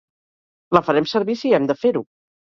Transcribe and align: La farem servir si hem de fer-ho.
La 0.77 0.81
farem 0.87 1.07
servir 1.13 1.37
si 1.43 1.53
hem 1.59 1.69
de 1.75 1.79
fer-ho. 1.85 2.05